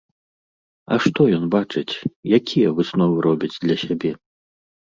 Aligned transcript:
А 0.95 0.97
што 1.03 1.21
ён 1.37 1.43
бачыць, 1.55 1.93
якія 2.39 2.75
высновы 2.81 3.15
робіць 3.27 3.55
для 3.63 3.75
сябе? 3.87 4.11